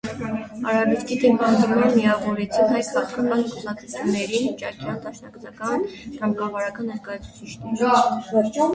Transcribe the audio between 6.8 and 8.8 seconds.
ներկայացուցիչներ։